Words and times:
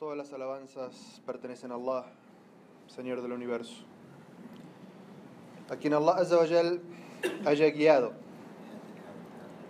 Todas 0.00 0.16
las 0.16 0.32
alabanzas 0.32 1.20
pertenecen 1.26 1.72
a 1.72 1.74
Allah, 1.74 2.06
Señor 2.86 3.20
del 3.20 3.32
universo. 3.32 3.84
A 5.68 5.76
quien 5.76 5.92
Allah 5.92 6.12
Azza 6.12 6.38
wa 6.38 6.46
Jal 6.46 6.80
haya 7.44 7.68
guiado, 7.68 8.12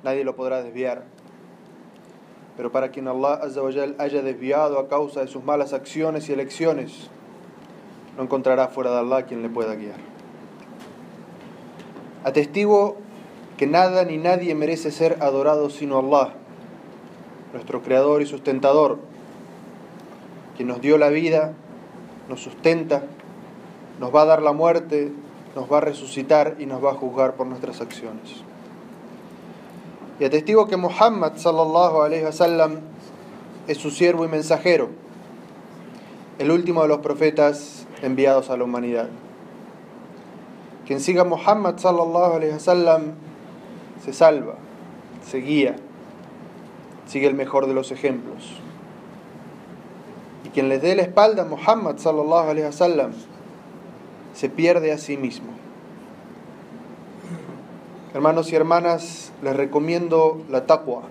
nadie 0.04 0.22
lo 0.22 0.36
podrá 0.36 0.62
desviar. 0.62 1.02
Pero 2.56 2.70
para 2.70 2.92
quien 2.92 3.08
Allah 3.08 3.40
Azza 3.42 3.60
wa 3.60 3.72
Jal 3.72 3.96
haya 3.98 4.22
desviado 4.22 4.78
a 4.78 4.86
causa 4.86 5.22
de 5.22 5.26
sus 5.26 5.42
malas 5.42 5.72
acciones 5.72 6.28
y 6.28 6.32
elecciones, 6.32 7.10
no 8.16 8.22
encontrará 8.22 8.68
fuera 8.68 8.92
de 8.92 8.98
Allah 8.98 9.24
quien 9.24 9.42
le 9.42 9.48
pueda 9.48 9.74
guiar. 9.74 9.98
Atestigo 12.22 12.98
que 13.58 13.66
nada 13.66 14.04
ni 14.04 14.16
nadie 14.16 14.54
merece 14.54 14.92
ser 14.92 15.24
adorado 15.24 15.70
sino 15.70 15.98
Allah, 15.98 16.34
nuestro 17.52 17.82
creador 17.82 18.22
y 18.22 18.26
sustentador, 18.26 19.10
quien 20.60 20.68
nos 20.68 20.82
dio 20.82 20.98
la 20.98 21.08
vida, 21.08 21.54
nos 22.28 22.42
sustenta, 22.42 23.04
nos 23.98 24.14
va 24.14 24.20
a 24.20 24.24
dar 24.26 24.42
la 24.42 24.52
muerte, 24.52 25.10
nos 25.56 25.72
va 25.72 25.78
a 25.78 25.80
resucitar 25.80 26.56
y 26.58 26.66
nos 26.66 26.84
va 26.84 26.90
a 26.90 26.94
juzgar 26.94 27.32
por 27.32 27.46
nuestras 27.46 27.80
acciones. 27.80 28.42
Y 30.18 30.24
atestigo 30.26 30.68
que 30.68 30.76
Muhammad 30.76 31.36
sallallahu 31.36 32.02
alaihi 32.02 32.24
wasallam 32.24 32.80
es 33.68 33.78
su 33.78 33.90
siervo 33.90 34.26
y 34.26 34.28
mensajero, 34.28 34.90
el 36.38 36.50
último 36.50 36.82
de 36.82 36.88
los 36.88 36.98
profetas 36.98 37.86
enviados 38.02 38.50
a 38.50 38.58
la 38.58 38.64
humanidad. 38.64 39.08
Quien 40.86 41.00
siga 41.00 41.22
a 41.22 41.24
Muhammad 41.24 41.78
sallallahu 41.78 42.34
alaihi 42.34 42.52
wasallam 42.52 43.14
se 44.04 44.12
salva, 44.12 44.56
se 45.26 45.38
guía, 45.38 45.76
sigue 47.06 47.28
el 47.28 47.34
mejor 47.34 47.66
de 47.66 47.72
los 47.72 47.92
ejemplos. 47.92 48.60
Y 50.44 50.48
quien 50.48 50.68
le 50.68 50.78
dé 50.78 50.94
la 50.94 51.02
espalda 51.02 51.42
a 51.42 51.46
Muhammad 51.46 51.98
sallallahu 51.98 52.50
alaihi 52.50 52.66
wasallam 52.66 53.12
se 54.34 54.48
pierde 54.48 54.92
a 54.92 54.98
sí 54.98 55.16
mismo. 55.16 55.50
Hermanos 58.14 58.52
y 58.52 58.56
hermanas, 58.56 59.32
les 59.42 59.54
recomiendo 59.54 60.42
la 60.48 60.66
taqwa, 60.66 61.02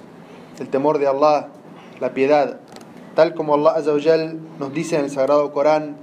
el 0.59 0.67
temor 0.67 0.97
de 0.97 1.07
Allah, 1.07 1.47
la 1.99 2.13
piedad, 2.13 2.59
tal 3.15 3.33
como 3.33 3.53
Allah 3.53 3.71
Azza 3.71 3.93
wa 3.93 4.01
Jal 4.01 4.39
nos 4.59 4.73
dice 4.73 4.97
en 4.97 5.05
el 5.05 5.09
Sagrado 5.09 5.51
Corán 5.51 5.95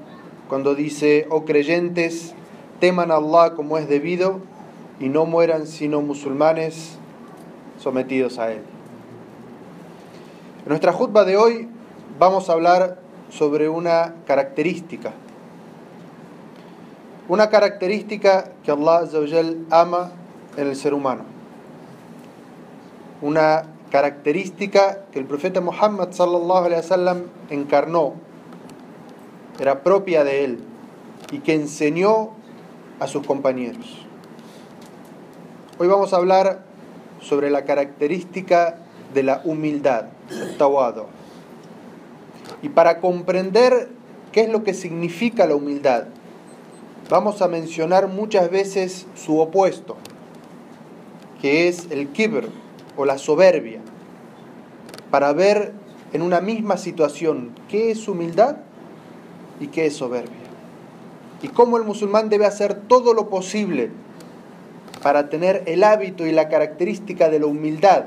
cuando 0.49 0.75
dice, 0.75 1.27
oh 1.31 1.45
creyentes, 1.45 2.35
teman 2.81 3.11
a 3.11 3.17
Allah 3.17 3.55
como 3.55 3.79
es 3.79 3.89
debido 3.89 4.41
y 5.01 5.09
no 5.09 5.27
mueran 5.27 5.67
sino 5.67 6.01
musulmanes 6.01 6.99
sometidos 7.79 8.39
a 8.39 8.53
Él. 8.53 8.63
En 10.63 10.69
nuestra 10.69 10.93
jutba 10.93 11.25
de 11.25 11.37
hoy 11.37 11.69
vamos 12.19 12.49
a 12.49 12.55
hablar 12.55 13.01
sobre 13.31 13.69
una 13.69 14.15
característica, 14.27 15.13
una 17.29 17.51
característica 17.51 18.51
que 18.65 18.71
Allah 18.71 19.09
ama 19.71 20.13
en 20.57 20.69
el 20.69 20.77
ser 20.77 20.95
humano, 20.95 21.25
una 23.21 23.65
característica 23.91 25.07
que 25.13 25.19
el 25.19 25.25
profeta 25.25 25.61
Muhammad 25.61 26.13
sallallahu 26.13 26.67
alaihi 26.67 26.83
wasallam 26.83 27.23
encarnó, 27.51 28.15
era 29.59 29.83
propia 29.83 30.23
de 30.25 30.45
él 30.45 30.61
y 31.33 31.39
que 31.39 31.55
enseñó 31.55 32.31
a 33.01 33.07
sus 33.07 33.27
compañeros. 33.27 34.07
Hoy 35.79 35.89
vamos 35.89 36.13
a 36.13 36.17
hablar 36.17 36.63
sobre 37.21 37.51
la 37.51 37.65
característica 37.65 38.79
de 39.13 39.23
la 39.23 39.41
humildad, 39.45 40.07
tawado. 40.59 41.16
Y 42.67 42.69
para 42.69 42.99
comprender 42.99 43.91
qué 44.33 44.41
es 44.41 44.49
lo 44.49 44.65
que 44.65 44.75
significa 44.75 45.47
la 45.47 45.55
humildad, 45.55 46.07
vamos 47.09 47.41
a 47.41 47.47
mencionar 47.47 48.09
muchas 48.09 48.51
veces 48.51 49.07
su 49.15 49.39
opuesto, 49.39 49.97
que 51.41 51.69
es 51.69 51.87
el 51.93 52.09
kibr 52.09 52.49
o 52.97 53.05
la 53.05 53.19
soberbia, 53.19 53.79
para 55.13 55.33
ver 55.33 55.75
en 56.13 56.23
una 56.23 56.41
misma 56.41 56.77
situación 56.77 57.53
qué 57.69 57.93
es 57.93 58.09
humildad 58.09 58.57
y 59.61 59.69
qué 59.69 59.87
es 59.87 59.95
soberbia. 59.95 60.35
Y 61.43 61.49
cómo 61.51 61.77
el 61.77 61.85
musulmán 61.85 62.29
debe 62.29 62.47
hacer 62.47 62.75
todo 62.75 63.15
lo 63.15 63.29
posible 63.29 63.91
para 65.05 65.29
tener 65.29 65.63
el 65.67 65.85
hábito 65.85 66.27
y 66.27 66.33
la 66.33 66.49
característica 66.49 67.29
de 67.29 67.39
la 67.39 67.47
humildad. 67.47 68.07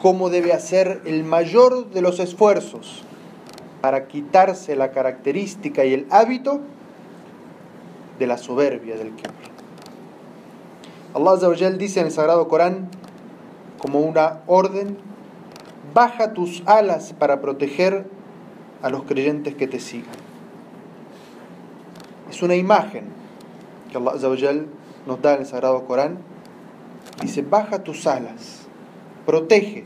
Cómo 0.00 0.30
debe 0.30 0.52
hacer 0.52 1.02
el 1.06 1.24
mayor 1.24 1.90
de 1.90 2.02
los 2.02 2.20
esfuerzos 2.20 3.02
para 3.80 4.06
quitarse 4.06 4.76
la 4.76 4.90
característica 4.90 5.84
y 5.84 5.94
el 5.94 6.06
hábito 6.10 6.60
de 8.18 8.26
la 8.26 8.38
soberbia 8.38 8.96
del 8.96 9.12
kibr. 9.12 9.32
Allah 11.14 11.32
Azza 11.32 11.48
wa 11.48 11.56
Jal 11.56 11.78
dice 11.78 12.00
en 12.00 12.06
el 12.06 12.12
Sagrado 12.12 12.48
Corán 12.48 12.90
como 13.78 14.00
una 14.00 14.40
orden, 14.46 14.98
baja 15.94 16.32
tus 16.32 16.62
alas 16.66 17.12
para 17.12 17.40
proteger 17.40 18.06
a 18.82 18.90
los 18.90 19.04
creyentes 19.04 19.54
que 19.54 19.66
te 19.66 19.80
sigan. 19.80 20.10
Es 22.30 22.42
una 22.42 22.56
imagen 22.56 23.04
que 23.90 23.98
Allah 23.98 24.12
Azza 24.12 24.28
wa 24.28 24.36
Jal 24.36 24.66
nos 25.06 25.22
da 25.22 25.34
en 25.34 25.40
el 25.40 25.46
Sagrado 25.46 25.84
Corán. 25.86 26.18
Dice, 27.22 27.42
baja 27.42 27.82
tus 27.82 28.06
alas, 28.06 28.67
protege 29.28 29.84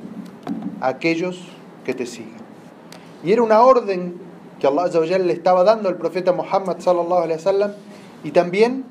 a 0.80 0.86
aquellos 0.86 1.36
que 1.84 1.94
te 1.94 2.06
sigan. 2.06 2.38
Y 3.24 3.32
era 3.32 3.42
una 3.42 3.60
orden 3.62 4.14
que 4.60 4.68
Allah 4.68 5.18
le 5.18 5.32
estaba 5.32 5.64
dando 5.64 5.88
al 5.88 5.96
profeta 5.96 6.32
Muhammad 6.32 6.78
sallallahu 6.78 7.24
alaihi 7.24 7.38
wasallam 7.38 7.72
y 8.22 8.30
también 8.30 8.84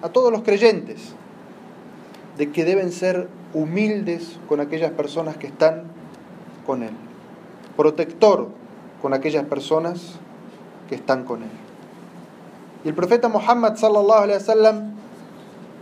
a 0.00 0.10
todos 0.10 0.30
los 0.30 0.42
creyentes 0.42 1.12
de 2.38 2.52
que 2.52 2.64
deben 2.64 2.92
ser 2.92 3.26
humildes 3.52 4.38
con 4.48 4.60
aquellas 4.60 4.92
personas 4.92 5.36
que 5.36 5.48
están 5.48 5.86
con 6.64 6.84
Él, 6.84 6.94
protector 7.76 8.46
con 9.02 9.12
aquellas 9.12 9.44
personas 9.46 10.20
que 10.88 10.94
están 10.94 11.24
con 11.24 11.42
Él. 11.42 11.50
Y 12.84 12.88
el 12.90 12.94
profeta 12.94 13.28
Muhammad 13.28 13.74
sallallahu 13.74 14.22
alaihi 14.22 14.38
wasallam 14.38 14.92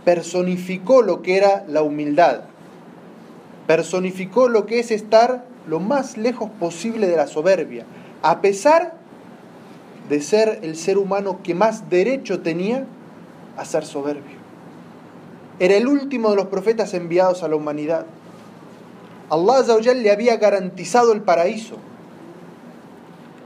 personificó 0.03 1.03
lo 1.03 1.21
que 1.21 1.37
era 1.37 1.63
la 1.67 1.83
humildad, 1.83 2.45
personificó 3.69 4.49
lo 4.49 4.65
que 4.65 4.79
es 4.79 4.89
estar 4.89 5.45
lo 5.67 5.79
más 5.79 6.17
lejos 6.17 6.49
posible 6.59 7.05
de 7.05 7.15
la 7.15 7.27
soberbia, 7.27 7.85
a 8.23 8.41
pesar 8.41 8.95
de 10.09 10.21
ser 10.23 10.61
el 10.63 10.75
ser 10.75 10.97
humano 10.97 11.41
que 11.43 11.53
más 11.53 11.87
derecho 11.87 12.39
tenía 12.41 12.87
a 13.57 13.65
ser 13.65 13.85
soberbio. 13.85 14.39
Era 15.59 15.75
el 15.75 15.87
último 15.87 16.31
de 16.31 16.37
los 16.37 16.47
profetas 16.47 16.95
enviados 16.95 17.43
a 17.43 17.47
la 17.47 17.57
humanidad. 17.57 18.07
Allah 19.29 19.59
Azawajal 19.59 20.01
le 20.01 20.09
había 20.09 20.37
garantizado 20.37 21.13
el 21.13 21.21
paraíso. 21.21 21.75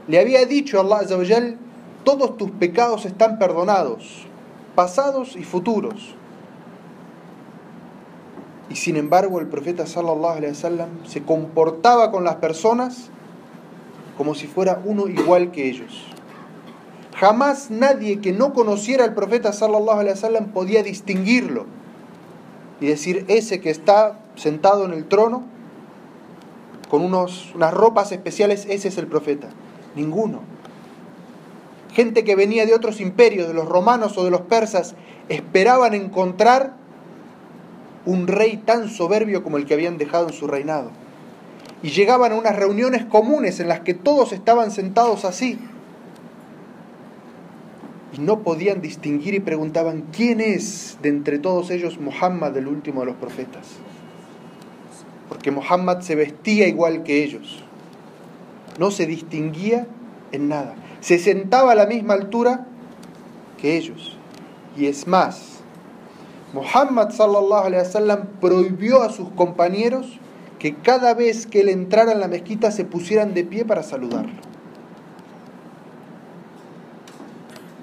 Le 0.08 0.18
había 0.18 0.46
dicho 0.46 0.78
a 0.78 0.84
Allah 0.84 1.54
todos 2.02 2.38
tus 2.38 2.50
pecados 2.52 3.04
están 3.04 3.38
perdonados, 3.38 4.24
pasados 4.74 5.36
y 5.36 5.44
futuros. 5.44 6.14
Y 8.74 8.76
sin 8.76 8.96
embargo 8.96 9.38
el 9.38 9.46
profeta 9.46 9.86
sallallahu 9.86 10.42
se 11.06 11.22
comportaba 11.22 12.10
con 12.10 12.24
las 12.24 12.34
personas 12.36 13.08
como 14.18 14.34
si 14.34 14.48
fuera 14.48 14.82
uno 14.84 15.06
igual 15.06 15.52
que 15.52 15.68
ellos. 15.68 16.04
Jamás 17.14 17.70
nadie 17.70 18.20
que 18.20 18.32
no 18.32 18.52
conociera 18.52 19.04
al 19.04 19.14
profeta 19.14 19.52
sallallahu 19.52 20.00
alaihi 20.00 20.14
wasallam 20.16 20.46
podía 20.46 20.82
distinguirlo 20.82 21.66
y 22.80 22.86
decir 22.86 23.24
ese 23.28 23.60
que 23.60 23.70
está 23.70 24.18
sentado 24.34 24.84
en 24.86 24.92
el 24.92 25.04
trono 25.04 25.44
con 26.90 27.02
unos, 27.02 27.54
unas 27.54 27.72
ropas 27.72 28.10
especiales, 28.10 28.66
ese 28.68 28.88
es 28.88 28.98
el 28.98 29.06
profeta. 29.06 29.50
Ninguno. 29.94 30.40
Gente 31.92 32.24
que 32.24 32.34
venía 32.34 32.66
de 32.66 32.74
otros 32.74 33.00
imperios, 33.00 33.46
de 33.46 33.54
los 33.54 33.68
romanos 33.68 34.18
o 34.18 34.24
de 34.24 34.32
los 34.32 34.40
persas, 34.40 34.96
esperaban 35.28 35.94
encontrar 35.94 36.82
un 38.06 38.26
rey 38.26 38.58
tan 38.58 38.88
soberbio 38.88 39.42
como 39.42 39.56
el 39.56 39.66
que 39.66 39.74
habían 39.74 39.98
dejado 39.98 40.28
en 40.28 40.34
su 40.34 40.46
reinado. 40.46 40.90
Y 41.82 41.90
llegaban 41.90 42.32
a 42.32 42.36
unas 42.36 42.56
reuniones 42.56 43.04
comunes 43.04 43.60
en 43.60 43.68
las 43.68 43.80
que 43.80 43.94
todos 43.94 44.32
estaban 44.32 44.70
sentados 44.70 45.24
así. 45.24 45.58
Y 48.16 48.20
no 48.20 48.42
podían 48.42 48.80
distinguir 48.80 49.34
y 49.34 49.40
preguntaban, 49.40 50.04
¿quién 50.12 50.40
es 50.40 50.98
de 51.02 51.08
entre 51.08 51.38
todos 51.38 51.70
ellos 51.70 51.98
Muhammad, 51.98 52.56
el 52.56 52.68
último 52.68 53.00
de 53.00 53.06
los 53.06 53.16
profetas? 53.16 53.66
Porque 55.28 55.50
Muhammad 55.50 56.00
se 56.00 56.14
vestía 56.14 56.68
igual 56.68 57.02
que 57.02 57.24
ellos. 57.24 57.64
No 58.78 58.90
se 58.90 59.06
distinguía 59.06 59.86
en 60.32 60.48
nada. 60.48 60.74
Se 61.00 61.18
sentaba 61.18 61.72
a 61.72 61.74
la 61.74 61.86
misma 61.86 62.14
altura 62.14 62.66
que 63.60 63.76
ellos. 63.76 64.16
Y 64.76 64.86
es 64.86 65.06
más, 65.06 65.53
Muhammad 66.54 67.10
sallallahu 67.10 67.66
alaihi 67.66 67.82
wasallam 67.82 68.26
prohibió 68.40 69.02
a 69.02 69.10
sus 69.10 69.28
compañeros 69.30 70.20
que 70.58 70.74
cada 70.74 71.12
vez 71.12 71.46
que 71.46 71.60
él 71.60 71.68
entrara 71.68 72.12
en 72.12 72.20
la 72.20 72.28
mezquita 72.28 72.70
se 72.70 72.84
pusieran 72.84 73.34
de 73.34 73.44
pie 73.44 73.64
para 73.64 73.82
saludarlo. 73.82 74.32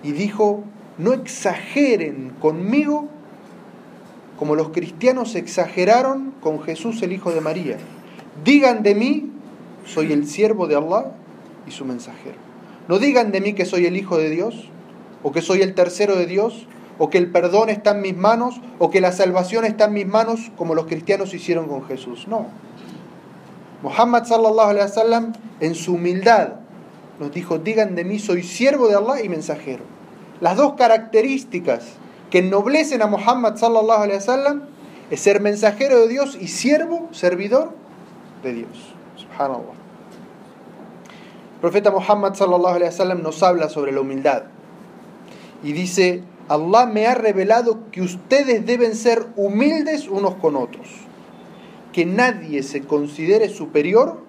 Y 0.04 0.14
dijo, 0.14 0.64
no 0.98 1.14
exageren 1.14 2.32
conmigo 2.40 3.08
como 4.40 4.56
los 4.56 4.70
cristianos 4.70 5.36
exageraron 5.36 6.34
con 6.42 6.64
Jesús 6.64 7.04
el 7.04 7.12
Hijo 7.12 7.32
de 7.32 7.42
María. 7.42 7.78
Digan 8.44 8.82
de 8.82 8.96
mí, 8.96 9.30
soy 9.86 10.12
el 10.14 10.26
siervo 10.26 10.66
de 10.66 10.76
Allah 10.76 11.12
y 11.68 11.72
su 11.72 11.86
mensajero. 11.86 12.38
No 12.88 12.98
digan 12.98 13.32
de 13.32 13.42
mí 13.42 13.54
que 13.54 13.66
soy 13.66 13.86
el 13.86 13.96
Hijo 13.98 14.18
de 14.18 14.32
Dios, 14.32 14.68
o 15.22 15.32
que 15.32 15.42
soy 15.42 15.62
el 15.62 15.76
tercero 15.76 16.16
de 16.16 16.26
Dios, 16.26 16.66
o 17.04 17.10
que 17.10 17.18
el 17.18 17.32
perdón 17.32 17.70
está 17.70 17.92
en 17.92 18.02
mis 18.02 18.16
manos, 18.16 18.62
o 18.78 18.92
que 18.92 19.02
la 19.02 19.12
salvación 19.12 19.66
está 19.66 19.86
en 19.86 19.94
mis 19.94 20.06
manos, 20.06 20.52
como 20.56 20.76
los 20.76 20.86
cristianos 20.86 21.34
hicieron 21.34 21.68
con 21.68 21.84
Jesús. 21.88 22.28
No. 22.28 22.46
Muhammad 23.82 24.26
sallallahu 24.26 24.70
alaihi 24.70 24.86
wasallam 24.86 25.34
en 25.62 25.74
su 25.74 25.96
humildad 25.96 26.58
nos 27.20 27.32
dijo, 27.32 27.58
digan 27.58 27.96
de 27.96 28.04
mí, 28.04 28.20
soy 28.20 28.44
siervo 28.44 28.88
de 28.88 28.98
Allah 28.98 29.24
y 29.24 29.30
mensajero. 29.30 29.84
Las 30.42 30.58
dos 30.58 30.74
características 30.74 31.94
que 32.30 32.38
ennoblecen 32.38 33.02
a 33.02 33.08
Muhammad 33.08 33.56
sallallahu 33.56 34.04
alaihi 34.04 34.20
wasallam 34.20 34.62
es 35.10 35.22
ser 35.22 35.42
mensajero 35.42 36.02
de 36.02 36.08
Dios 36.08 36.38
y 36.40 36.50
siervo, 36.50 37.10
servidor 37.14 37.72
de 38.44 38.54
Dios. 38.54 38.94
Subhanallah. 39.16 39.74
El 41.56 41.62
profeta 41.62 41.90
Muhammad 41.90 42.36
sallallahu 42.36 42.76
alaihi 42.76 42.92
wasallam 42.92 43.24
nos 43.24 43.42
habla 43.42 43.70
sobre 43.70 43.92
la 43.92 44.02
humildad 44.02 44.44
y 45.64 45.72
dice, 45.72 46.24
Allah 46.52 46.86
me 46.86 47.08
ha 47.08 47.16
revelado 47.16 47.90
que 47.92 48.02
ustedes 48.02 48.66
deben 48.66 48.94
ser 48.94 49.26
humildes 49.38 50.10
unos 50.10 50.36
con 50.36 50.58
otros, 50.58 50.86
que 51.94 52.06
nadie 52.06 52.62
se 52.62 52.82
considere 52.82 53.48
superior 53.48 54.20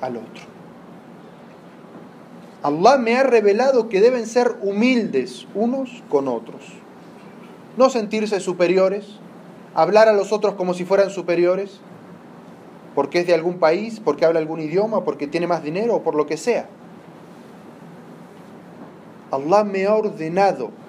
al 0.00 0.16
otro. 0.16 0.44
Allah 2.62 2.96
me 2.96 3.18
ha 3.18 3.22
revelado 3.22 3.90
que 3.90 4.00
deben 4.00 4.26
ser 4.26 4.56
humildes 4.62 5.46
unos 5.54 6.02
con 6.08 6.26
otros. 6.26 6.62
No 7.76 7.90
sentirse 7.90 8.40
superiores, 8.40 9.18
hablar 9.74 10.08
a 10.08 10.14
los 10.14 10.32
otros 10.32 10.54
como 10.54 10.72
si 10.72 10.86
fueran 10.86 11.10
superiores, 11.10 11.80
porque 12.94 13.18
es 13.18 13.26
de 13.26 13.34
algún 13.34 13.58
país, 13.58 14.00
porque 14.02 14.24
habla 14.24 14.38
algún 14.38 14.60
idioma, 14.60 15.04
porque 15.04 15.26
tiene 15.26 15.46
más 15.46 15.62
dinero 15.62 15.96
o 15.96 16.02
por 16.02 16.14
lo 16.14 16.24
que 16.24 16.38
sea. 16.38 16.66
Allah 19.30 19.64
me 19.64 19.84
ha 19.84 19.94
ordenado 19.94 20.80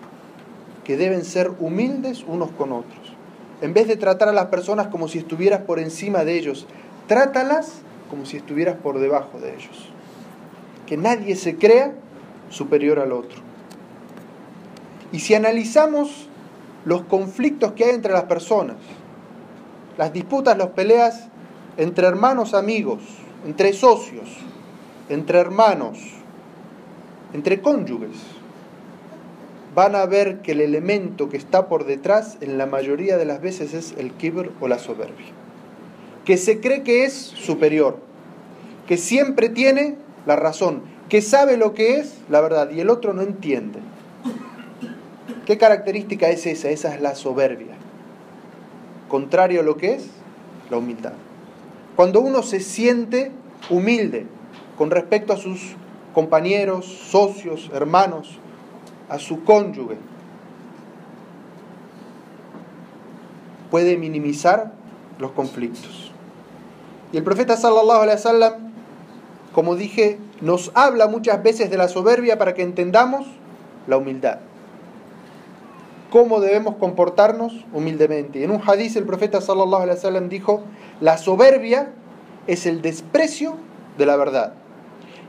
que 0.83 0.97
deben 0.97 1.24
ser 1.24 1.51
humildes 1.59 2.24
unos 2.27 2.51
con 2.51 2.71
otros. 2.71 3.13
En 3.62 3.74
vez 3.74 3.88
de 3.88 3.95
tratar 3.95 4.30
a 4.30 4.33
las 4.33 4.47
personas 4.47 4.88
como 4.88 5.07
si 5.07 5.19
estuvieras 5.19 5.62
por 5.62 5.80
encima 5.80 6.25
de 6.25 6.38
ellos, 6.38 6.68
trátalas 7.07 7.74
como 8.09 8.25
si 8.25 8.38
estuvieras 8.38 8.75
por 8.77 9.00
debajo 9.00 9.39
de 9.39 9.53
ellos. 9.53 9.89
Que 10.85 10.97
nadie 10.97 11.35
se 11.35 11.57
crea 11.57 11.94
superior 12.50 13.00
al 13.00 13.13
otro. 13.13 13.39
Y 15.12 15.19
si 15.19 15.35
analizamos 15.35 16.27
los 16.86 17.03
conflictos 17.03 17.74
que 17.74 17.86
hay 17.86 17.91
entre 17.91 18.13
las 18.13 18.24
personas, 18.24 18.77
las 19.97 20.12
disputas, 20.12 20.57
las 20.57 20.69
peleas 20.69 21.27
entre 21.77 22.07
hermanos 22.07 22.53
amigos, 22.53 23.01
entre 23.45 23.74
socios, 23.74 24.29
entre 25.09 25.39
hermanos, 25.39 25.97
entre 27.33 27.62
cónyuges, 27.62 28.18
van 29.75 29.95
a 29.95 30.05
ver 30.05 30.41
que 30.41 30.51
el 30.51 30.61
elemento 30.61 31.29
que 31.29 31.37
está 31.37 31.67
por 31.67 31.85
detrás 31.85 32.37
en 32.41 32.57
la 32.57 32.65
mayoría 32.65 33.17
de 33.17 33.25
las 33.25 33.41
veces 33.41 33.73
es 33.73 33.93
el 33.97 34.11
kibr 34.11 34.51
o 34.59 34.67
la 34.67 34.79
soberbia. 34.79 35.27
Que 36.25 36.37
se 36.37 36.59
cree 36.59 36.83
que 36.83 37.05
es 37.05 37.13
superior, 37.13 37.97
que 38.87 38.97
siempre 38.97 39.49
tiene 39.49 39.95
la 40.25 40.35
razón, 40.35 40.83
que 41.09 41.21
sabe 41.21 41.57
lo 41.57 41.73
que 41.73 41.97
es 41.97 42.15
la 42.29 42.41
verdad 42.41 42.69
y 42.71 42.79
el 42.79 42.89
otro 42.89 43.13
no 43.13 43.21
entiende. 43.21 43.79
¿Qué 45.45 45.57
característica 45.57 46.29
es 46.29 46.45
esa? 46.45 46.69
Esa 46.69 46.95
es 46.95 47.01
la 47.01 47.15
soberbia. 47.15 47.75
Contrario 49.09 49.61
a 49.61 49.63
lo 49.63 49.75
que 49.75 49.95
es 49.95 50.07
la 50.69 50.77
humildad. 50.77 51.13
Cuando 51.95 52.21
uno 52.21 52.43
se 52.43 52.59
siente 52.59 53.31
humilde 53.69 54.25
con 54.77 54.89
respecto 54.89 55.33
a 55.33 55.37
sus 55.37 55.75
compañeros, 56.13 56.85
socios, 56.85 57.69
hermanos, 57.73 58.39
a 59.09 59.19
su 59.19 59.44
cónyuge, 59.44 59.97
puede 63.69 63.97
minimizar 63.97 64.71
los 65.19 65.31
conflictos. 65.31 66.11
Y 67.11 67.17
el 67.17 67.23
profeta 67.23 67.57
sallallahu 67.57 68.01
alaihi 68.01 68.17
wasallam, 68.17 68.53
como 69.53 69.75
dije, 69.75 70.19
nos 70.41 70.71
habla 70.73 71.07
muchas 71.07 71.41
veces 71.41 71.69
de 71.69 71.77
la 71.77 71.88
soberbia 71.88 72.38
para 72.38 72.53
que 72.53 72.63
entendamos 72.63 73.25
la 73.88 73.97
humildad. 73.97 74.39
¿Cómo 76.11 76.39
debemos 76.39 76.75
comportarnos 76.75 77.65
humildemente? 77.73 78.44
En 78.44 78.51
un 78.51 78.61
hadiz 78.61 78.95
el 78.95 79.05
profeta 79.05 79.41
sallallahu 79.41 79.83
alaihi 79.83 79.97
wasallam 79.97 80.29
dijo, 80.29 80.61
la 81.01 81.17
soberbia 81.17 81.91
es 82.45 82.65
el 82.65 82.81
desprecio 82.81 83.57
de 83.97 84.05
la 84.05 84.15
verdad 84.15 84.53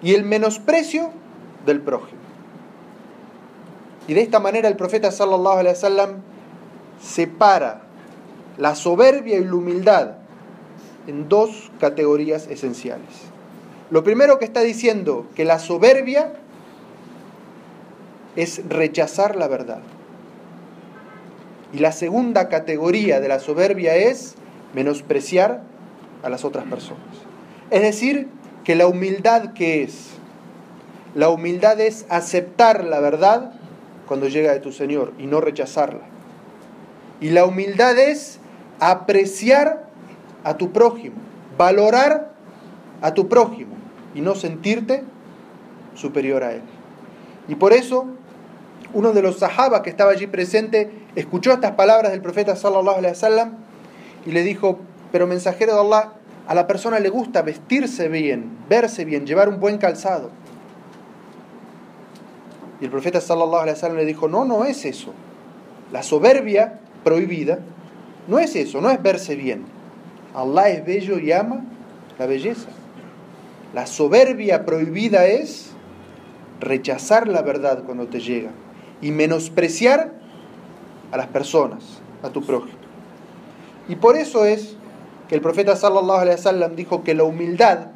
y 0.03 0.15
el 0.15 0.25
menosprecio 0.25 1.11
del 1.65 1.81
prójimo. 1.81 2.24
Y 4.06 4.15
de 4.15 4.21
esta 4.21 4.41
manera 4.41 4.69
el 4.69 4.77
profeta 4.77 5.11
sallallahu 5.11 5.59
alaihi 5.59 5.75
wasallam 5.75 6.11
separa 7.01 7.83
la 8.59 8.75
soberbia 8.75 9.39
y 9.39 9.45
la 9.45 9.55
humildad 9.55 10.11
en 11.06 11.29
dos 11.29 11.71
categorías 11.81 12.47
esenciales. 12.49 13.09
Lo 13.91 14.05
primero 14.05 14.39
que 14.39 14.45
está 14.45 14.61
diciendo 14.61 15.27
que 15.35 15.45
la 15.45 15.59
soberbia 15.59 16.33
es 18.37 18.62
rechazar 18.69 19.37
la 19.37 19.49
verdad. 19.49 19.81
Y 21.73 21.79
la 21.79 21.93
segunda 21.93 22.49
categoría 22.49 23.21
de 23.21 23.29
la 23.29 23.41
soberbia 23.41 23.97
es 23.97 24.35
menospreciar 24.75 25.62
a 26.23 26.29
las 26.29 26.45
otras 26.45 26.65
personas. 26.65 27.03
Es 27.71 27.83
decir, 27.83 28.29
que 28.65 28.75
la 28.75 28.87
humildad 28.87 29.53
que 29.53 29.83
es, 29.83 30.11
la 31.15 31.29
humildad 31.29 31.81
es 31.81 32.07
aceptar 32.09 32.85
la 32.85 33.00
verdad 33.00 33.53
cuando 34.06 34.29
llega 34.29 34.53
de 34.53 34.61
tu 34.61 34.73
Señor 34.73 35.12
y 35.19 35.27
no 35.27 35.41
rechazarla. 35.41 36.03
Y 37.21 37.31
la 37.31 37.45
humildad 37.45 37.99
es 37.99 38.39
apreciar 38.81 39.85
a 40.43 40.56
tu 40.56 40.73
prójimo, 40.73 41.17
valorar 41.56 42.33
a 43.01 43.15
tu 43.15 43.29
prójimo 43.29 43.75
y 44.15 44.21
no 44.21 44.35
sentirte 44.35 45.05
superior 45.95 46.43
a 46.43 46.52
él. 46.52 46.62
Y 47.49 47.55
por 47.55 47.73
eso 47.73 48.07
uno 48.93 49.12
de 49.12 49.23
los 49.23 49.38
sahabas 49.38 49.81
que 49.81 49.90
estaba 49.90 50.12
allí 50.12 50.26
presente 50.26 50.90
escuchó 51.14 51.52
estas 51.52 51.73
palabras 51.73 52.12
del 52.12 52.21
profeta 52.21 52.57
sallallahu 52.57 52.99
alaihi 52.99 53.17
y 54.26 54.33
le 54.33 54.43
dijo, 54.43 54.78
"Pero 55.12 55.26
mensajero 55.26 55.75
de 55.75 55.81
Allah, 55.81 56.12
a 56.47 56.55
la 56.55 56.67
persona 56.67 56.99
le 56.99 57.09
gusta 57.09 57.43
vestirse 57.43 58.09
bien, 58.09 58.50
verse 58.69 59.05
bien, 59.05 59.26
llevar 59.26 59.49
un 59.49 59.61
buen 59.61 59.78
calzado." 59.78 60.31
El 62.85 62.91
profeta 62.91 63.19
sallallahu 63.19 63.62
alaihi 63.62 63.76
wasallam 63.76 63.97
le 63.97 64.05
dijo, 64.05 64.29
no, 64.29 64.45
no 64.45 64.67
es 64.67 64.85
eso. 64.85 65.14
La 65.91 66.03
soberbia 66.03 66.81
prohibida 67.03 67.61
no 68.29 68.38
es 68.38 68.55
eso, 68.57 68.83
no 68.83 68.91
es 68.91 69.03
verse 69.03 69.37
bien. 69.37 69.64
Allah 70.35 70.69
es 70.69 70.85
bello 70.85 71.19
y 71.19 71.33
ama 71.33 71.64
la 72.19 72.26
belleza. 72.26 72.69
La 73.73 73.87
soberbia 73.87 74.67
prohibida 74.67 75.25
es 75.25 75.71
rechazar 76.61 77.26
la 77.26 77.41
verdad 77.41 77.85
cuando 77.85 78.07
te 78.09 78.21
llega 78.21 78.50
y 79.00 79.12
menospreciar 79.12 80.12
a 81.11 81.17
las 81.17 81.29
personas, 81.29 82.03
a 82.23 82.29
tu 82.29 82.45
prójimo. 82.45 82.76
Y 83.88 83.97
por 83.97 84.19
eso 84.19 84.45
es 84.45 84.76
que 85.31 85.37
el 85.37 85.41
profeta 85.41 85.75
sallallahu 85.75 86.21
alaihi 86.21 86.37
wasallam 86.37 86.76
dijo 86.76 87.03
que 87.03 87.14
la 87.14 87.25
humildad 87.25 87.87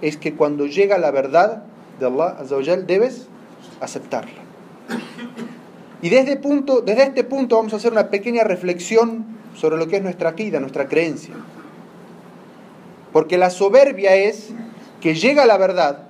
es 0.00 0.16
que 0.16 0.36
cuando 0.36 0.66
llega 0.66 0.96
la 0.96 1.10
verdad 1.10 1.64
de 1.98 2.06
Allah 2.06 2.36
debes 2.86 3.30
aceptarla. 3.80 4.42
Y 6.02 6.08
desde, 6.08 6.36
punto, 6.36 6.82
desde 6.82 7.04
este 7.04 7.24
punto 7.24 7.56
vamos 7.56 7.72
a 7.72 7.76
hacer 7.76 7.92
una 7.92 8.10
pequeña 8.10 8.44
reflexión 8.44 9.24
sobre 9.54 9.76
lo 9.76 9.88
que 9.88 9.96
es 9.96 10.02
nuestra 10.02 10.32
vida, 10.32 10.60
nuestra 10.60 10.86
creencia. 10.86 11.34
Porque 13.12 13.38
la 13.38 13.50
soberbia 13.50 14.14
es 14.14 14.50
que 15.00 15.14
llega 15.14 15.46
la 15.46 15.56
verdad, 15.56 16.08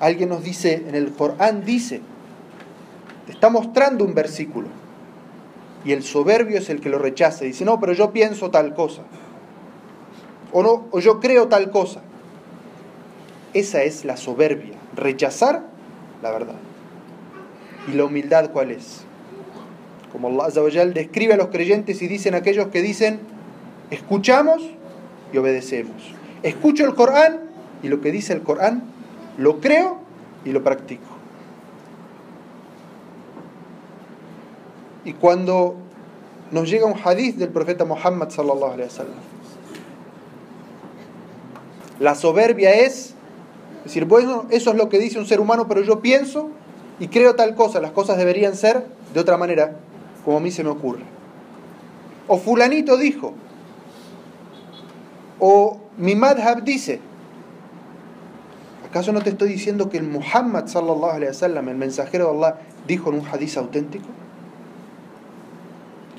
alguien 0.00 0.28
nos 0.28 0.42
dice, 0.42 0.84
en 0.88 0.94
el 0.94 1.12
Corán 1.12 1.64
dice, 1.64 2.00
está 3.28 3.48
mostrando 3.48 4.04
un 4.04 4.14
versículo, 4.14 4.68
y 5.84 5.92
el 5.92 6.02
soberbio 6.02 6.58
es 6.58 6.68
el 6.70 6.80
que 6.80 6.88
lo 6.88 6.98
rechaza, 6.98 7.44
dice, 7.44 7.64
no, 7.64 7.78
pero 7.78 7.92
yo 7.92 8.12
pienso 8.12 8.50
tal 8.50 8.74
cosa, 8.74 9.02
o, 10.52 10.62
no, 10.62 10.86
o 10.90 11.00
yo 11.00 11.20
creo 11.20 11.48
tal 11.48 11.70
cosa. 11.70 12.02
Esa 13.54 13.82
es 13.82 14.04
la 14.04 14.16
soberbia, 14.16 14.74
rechazar 14.96 15.62
la 16.22 16.30
verdad. 16.30 16.54
¿Y 17.88 17.92
la 17.92 18.04
humildad 18.04 18.50
cuál 18.52 18.70
es? 18.70 19.04
Como 20.12 20.42
Allah 20.42 20.86
describe 20.86 21.34
a 21.34 21.36
los 21.36 21.48
creyentes 21.48 22.02
y 22.02 22.08
dicen 22.08 22.34
aquellos 22.34 22.68
que 22.68 22.82
dicen, 22.82 23.20
escuchamos 23.90 24.62
y 25.32 25.38
obedecemos. 25.38 25.96
Escucho 26.42 26.84
el 26.84 26.94
Corán 26.94 27.40
y 27.82 27.88
lo 27.88 28.00
que 28.00 28.12
dice 28.12 28.32
el 28.32 28.42
Corán 28.42 28.84
lo 29.38 29.60
creo 29.60 29.98
y 30.44 30.52
lo 30.52 30.62
practico. 30.62 31.02
Y 35.04 35.14
cuando 35.14 35.76
nos 36.50 36.68
llega 36.68 36.86
un 36.86 36.94
hadith 37.02 37.36
del 37.36 37.48
profeta 37.48 37.84
Muhammad 37.84 38.28
sallallahu 38.28 38.76
la 41.98 42.14
soberbia 42.14 42.72
es 42.72 43.14
decir, 43.84 44.04
bueno, 44.04 44.46
eso 44.50 44.70
es 44.70 44.76
lo 44.76 44.88
que 44.88 44.98
dice 44.98 45.18
un 45.18 45.26
ser 45.26 45.40
humano, 45.40 45.68
pero 45.68 45.82
yo 45.82 46.00
pienso 46.00 46.50
y 47.02 47.08
creo 47.08 47.34
tal 47.34 47.56
cosa, 47.56 47.80
las 47.80 47.90
cosas 47.90 48.16
deberían 48.16 48.54
ser 48.54 48.86
de 49.12 49.18
otra 49.18 49.36
manera, 49.36 49.74
como 50.24 50.36
a 50.36 50.40
mí 50.40 50.52
se 50.52 50.62
me 50.62 50.70
ocurre. 50.70 51.02
O 52.28 52.38
fulanito 52.38 52.96
dijo, 52.96 53.34
o 55.40 55.80
mi 55.98 56.14
madhab 56.14 56.62
dice, 56.62 57.00
¿acaso 58.88 59.12
no 59.12 59.20
te 59.20 59.30
estoy 59.30 59.48
diciendo 59.48 59.90
que 59.90 59.96
el 59.96 60.04
Muhammad 60.04 60.68
sallallahu 60.68 61.16
alaihi 61.16 61.30
wasallam, 61.30 61.68
el 61.70 61.76
mensajero 61.76 62.26
de 62.26 62.36
Allah, 62.36 62.60
dijo 62.86 63.10
en 63.10 63.18
un 63.18 63.26
hadith 63.26 63.56
auténtico? 63.56 64.06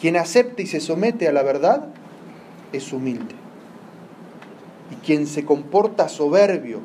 Quien 0.01 0.17
acepta 0.17 0.63
y 0.63 0.67
se 0.67 0.81
somete 0.81 1.29
a 1.29 1.31
la 1.31 1.43
verdad 1.43 1.87
es 2.73 2.91
humilde. 2.91 3.35
Y 4.91 4.95
quien 4.95 5.27
se 5.27 5.45
comporta 5.45 6.09
soberbio 6.09 6.81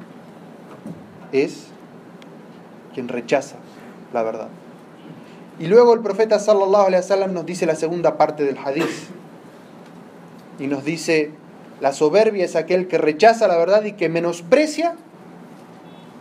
es 1.33 1.65
quien 2.95 3.09
rechaza 3.09 3.57
la 4.13 4.23
verdad. 4.23 4.49
Y 5.59 5.67
luego 5.67 5.93
el 5.95 6.01
profeta 6.01 6.39
sallallahu 6.39 6.87
alaihi 6.87 7.03
wasallam 7.03 7.33
nos 7.33 7.45
dice 7.45 7.67
la 7.67 7.75
segunda 7.75 8.17
parte 8.17 8.45
del 8.45 8.59
hadith. 8.59 9.11
Y 10.59 10.67
nos 10.67 10.85
dice, 10.85 11.33
la 11.81 11.93
soberbia 11.93 12.45
es 12.45 12.57
aquel 12.57 12.89
que 12.89 12.99
rechaza 12.99 13.49
la 13.49 13.57
verdad 13.57 13.85
y 13.85 13.93
que 13.93 14.09
menosprecia 14.09 14.95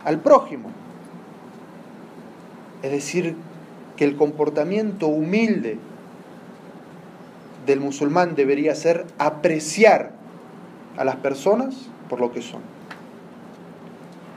al 0.04 0.20
prójimo. 0.20 0.70
Es 2.82 2.90
decir, 2.90 3.36
que 3.96 4.04
el 4.04 4.16
comportamiento 4.16 5.08
humilde 5.08 5.78
del 7.66 7.80
musulmán 7.80 8.34
debería 8.34 8.74
ser 8.74 9.06
apreciar 9.18 10.12
a 10.96 11.04
las 11.04 11.16
personas 11.16 11.74
por 12.08 12.20
lo 12.20 12.32
que 12.32 12.42
son. 12.42 12.62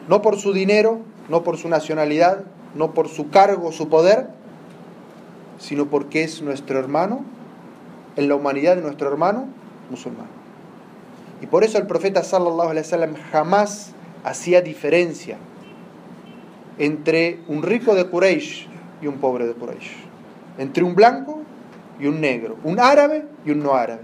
No 0.10 0.22
por 0.22 0.38
su 0.38 0.52
dinero, 0.54 1.00
no 1.30 1.44
por 1.44 1.58
su 1.58 1.70
nacionalidad, 1.70 2.44
no 2.76 2.94
por 2.94 3.10
su 3.10 3.30
cargo, 3.30 3.72
su 3.72 3.90
poder, 3.90 4.28
sino 5.60 5.88
porque 5.88 6.24
es 6.24 6.42
nuestro 6.42 6.80
hermano, 6.80 7.24
en 8.16 8.28
la 8.28 8.36
humanidad 8.36 8.76
de 8.76 8.82
nuestro 8.82 9.08
hermano 9.08 9.48
musulmán. 9.90 10.28
Y 11.42 11.48
por 11.48 11.64
eso 11.64 11.78
el 11.78 11.88
profeta 11.88 12.24
sallallahu 12.24 12.70
alaihi 12.70 12.86
wasallam 12.86 13.16
jamás 13.32 13.94
hacía 14.24 14.62
diferencia 14.62 15.38
entre 16.78 17.40
un 17.48 17.64
rico 17.64 17.96
de 17.96 18.08
Quraysh 18.08 18.68
y 19.02 19.08
un 19.08 19.18
pobre 19.18 19.48
de 19.48 19.54
Quraysh, 19.54 19.92
entre 20.58 20.84
un 20.84 20.96
blanco 20.96 21.40
y 22.00 22.08
un 22.08 22.22
negro, 22.22 22.58
un 22.64 22.80
árabe 22.80 23.26
y 23.46 23.52
un 23.52 23.64
no 23.64 23.76
árabe. 23.76 24.02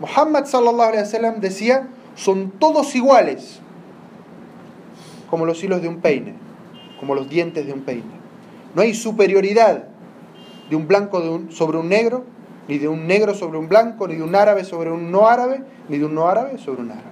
Muhammad 0.00 0.46
sallallahu 0.46 0.88
alaihi 0.88 1.02
wasallam 1.02 1.40
decía, 1.40 1.88
son 2.14 2.50
todos 2.52 2.94
iguales, 2.94 3.60
como 5.28 5.46
los 5.46 5.62
hilos 5.62 5.82
de 5.82 5.88
un 5.88 6.00
peine 6.00 6.49
como 7.00 7.14
los 7.14 7.28
dientes 7.28 7.66
de 7.66 7.72
un 7.72 7.80
peine. 7.80 8.20
No 8.74 8.82
hay 8.82 8.94
superioridad 8.94 9.84
de 10.68 10.76
un 10.76 10.86
blanco 10.86 11.40
sobre 11.48 11.78
un 11.78 11.88
negro, 11.88 12.24
ni 12.68 12.78
de 12.78 12.86
un 12.86 13.06
negro 13.08 13.34
sobre 13.34 13.58
un 13.58 13.68
blanco, 13.68 14.06
ni 14.06 14.16
de 14.16 14.22
un 14.22 14.36
árabe 14.36 14.64
sobre 14.64 14.92
un 14.92 15.10
no 15.10 15.26
árabe, 15.26 15.64
ni 15.88 15.98
de 15.98 16.04
un 16.04 16.14
no 16.14 16.28
árabe 16.28 16.58
sobre 16.58 16.82
un 16.82 16.92
árabe. 16.92 17.10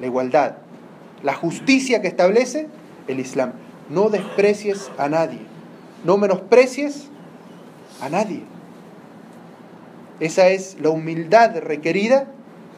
La 0.00 0.06
igualdad, 0.06 0.58
la 1.24 1.34
justicia 1.34 2.00
que 2.00 2.06
establece 2.06 2.68
el 3.08 3.18
Islam. 3.18 3.52
No 3.88 4.10
desprecies 4.10 4.90
a 4.98 5.08
nadie, 5.08 5.40
no 6.04 6.18
menosprecies 6.18 7.08
a 8.02 8.10
nadie. 8.10 8.42
Esa 10.20 10.48
es 10.48 10.76
la 10.80 10.90
humildad 10.90 11.58
requerida 11.60 12.26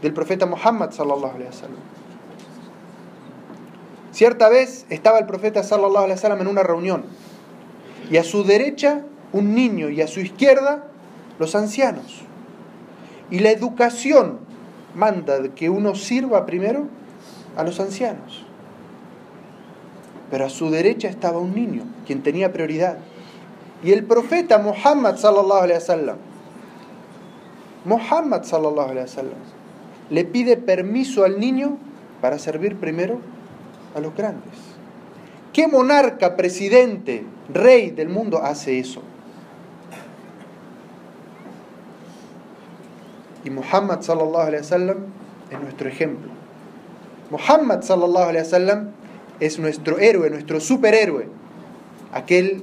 del 0.00 0.14
profeta 0.14 0.46
Muhammad 0.46 0.92
sallallahu 0.92 1.34
alaihi 1.34 1.48
wasallam. 1.48 1.99
Cierta 4.20 4.50
vez 4.50 4.84
estaba 4.90 5.18
el 5.18 5.24
profeta 5.24 5.62
sallallahu 5.62 6.04
alaihi 6.04 6.16
wasallam 6.16 6.42
en 6.42 6.48
una 6.48 6.62
reunión 6.62 7.04
y 8.10 8.18
a 8.18 8.22
su 8.22 8.44
derecha 8.44 9.00
un 9.32 9.54
niño 9.54 9.88
y 9.88 10.02
a 10.02 10.06
su 10.06 10.20
izquierda 10.20 10.84
los 11.38 11.54
ancianos. 11.54 12.20
Y 13.30 13.38
la 13.38 13.50
educación 13.50 14.40
manda 14.94 15.38
que 15.54 15.70
uno 15.70 15.94
sirva 15.94 16.44
primero 16.44 16.86
a 17.56 17.64
los 17.64 17.80
ancianos. 17.80 18.44
Pero 20.30 20.44
a 20.44 20.50
su 20.50 20.68
derecha 20.68 21.08
estaba 21.08 21.38
un 21.38 21.54
niño, 21.54 21.84
quien 22.06 22.22
tenía 22.22 22.52
prioridad. 22.52 22.98
Y 23.82 23.92
el 23.92 24.04
profeta 24.04 24.58
Muhammad 24.58 25.16
sallallahu 25.16 25.62
alaihi 25.62 25.80
wasallam 25.80 26.16
Muhammad 27.86 28.42
sallallahu 28.42 28.90
alaihi 28.90 29.06
wasallam 29.06 29.40
le 30.10 30.24
pide 30.26 30.58
permiso 30.58 31.24
al 31.24 31.40
niño 31.40 31.78
para 32.20 32.38
servir 32.38 32.76
primero 32.76 33.39
a 33.94 34.00
los 34.00 34.14
grandes. 34.14 34.54
¿Qué 35.52 35.66
monarca, 35.66 36.36
presidente, 36.36 37.24
rey 37.52 37.90
del 37.90 38.08
mundo 38.08 38.42
hace 38.42 38.78
eso? 38.78 39.02
Y 43.44 43.50
Muhammad 43.50 44.02
sallallahu 44.02 44.46
alaihi 44.46 44.62
wasallam 44.62 44.96
es 45.50 45.60
nuestro 45.60 45.88
ejemplo. 45.88 46.30
Muhammad 47.30 47.82
sallallahu 47.82 48.28
alaihi 48.28 48.44
wasallam 48.44 48.90
es 49.40 49.58
nuestro 49.58 49.98
héroe, 49.98 50.30
nuestro 50.30 50.60
superhéroe, 50.60 51.26
aquel 52.12 52.62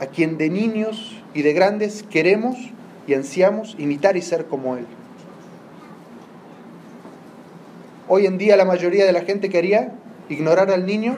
a 0.00 0.06
quien 0.06 0.38
de 0.38 0.50
niños 0.50 1.16
y 1.34 1.42
de 1.42 1.52
grandes 1.52 2.02
queremos 2.02 2.56
y 3.06 3.14
ansiamos 3.14 3.74
imitar 3.78 4.16
y 4.16 4.22
ser 4.22 4.46
como 4.46 4.76
él. 4.76 4.86
Hoy 8.08 8.26
en 8.26 8.38
día 8.38 8.56
la 8.56 8.64
mayoría 8.64 9.04
de 9.04 9.12
la 9.12 9.22
gente 9.22 9.48
quería 9.48 9.92
ignorar 10.28 10.70
al 10.70 10.86
niño 10.86 11.16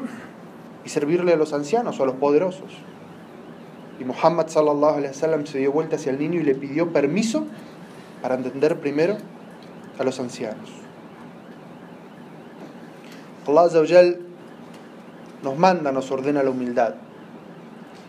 y 0.84 0.88
servirle 0.88 1.34
a 1.34 1.36
los 1.36 1.52
ancianos 1.52 2.00
o 2.00 2.02
a 2.02 2.06
los 2.06 2.16
poderosos. 2.16 2.72
Y 4.00 4.04
Muhammad 4.04 4.48
sallallahu 4.48 4.96
alaihi 4.96 5.08
wasallam 5.08 5.46
se 5.46 5.58
dio 5.58 5.72
vuelta 5.72 5.96
hacia 5.96 6.12
el 6.12 6.18
niño 6.18 6.40
y 6.40 6.44
le 6.44 6.54
pidió 6.54 6.92
permiso 6.92 7.44
para 8.22 8.36
entender 8.36 8.80
primero 8.80 9.18
a 9.98 10.04
los 10.04 10.18
ancianos. 10.18 10.70
Allah 13.46 14.16
nos 15.42 15.58
manda, 15.58 15.92
nos 15.92 16.10
ordena 16.10 16.42
la 16.42 16.50
humildad. 16.50 16.94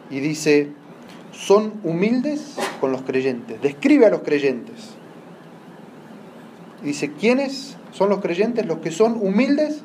Y 0.10 0.20
dice, 0.20 0.72
son 1.32 1.74
humildes 1.84 2.56
con 2.82 2.92
los 2.92 3.04
creyentes. 3.04 3.62
Describe 3.62 4.06
a 4.06 4.10
los 4.10 4.22
creyentes. 4.22 4.99
Dice, 6.84 7.12
¿quiénes 7.12 7.76
son 7.92 8.10
los 8.10 8.20
creyentes? 8.20 8.66
Los 8.66 8.80
que 8.80 8.92
son 8.92 9.18
humildes 9.22 9.82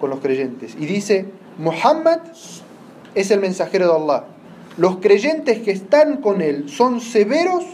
con 0.00 0.10
los 0.10 0.20
creyentes. 0.20 0.76
Y 0.78 0.86
dice, 0.86 1.26
Muhammad 1.58 2.20
es 3.14 3.30
el 3.30 3.40
mensajero 3.40 3.86
de 3.86 4.02
Allah. 4.02 4.24
Los 4.76 4.96
creyentes 4.96 5.60
que 5.60 5.70
están 5.70 6.16
con 6.18 6.40
él 6.40 6.68
son 6.68 7.00
severos 7.00 7.64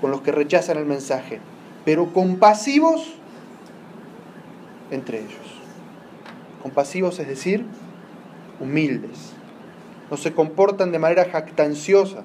con 0.00 0.10
los 0.10 0.20
que 0.20 0.32
rechazan 0.32 0.78
el 0.78 0.86
mensaje, 0.86 1.40
pero 1.84 2.12
compasivos 2.12 3.14
entre 4.90 5.18
ellos. 5.18 5.32
Compasivos 6.62 7.18
es 7.18 7.26
decir, 7.26 7.64
humildes. 8.60 9.32
No 10.10 10.16
se 10.16 10.32
comportan 10.32 10.92
de 10.92 10.98
manera 10.98 11.24
jactanciosa 11.24 12.22